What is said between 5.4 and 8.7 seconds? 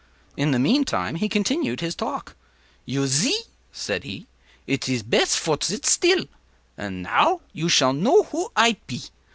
zit still; and now you shall know who